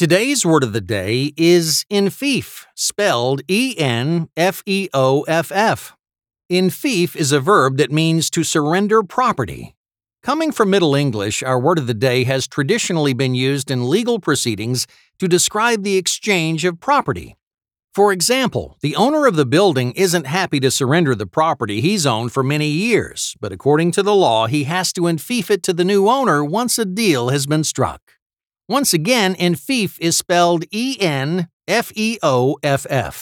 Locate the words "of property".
16.64-17.36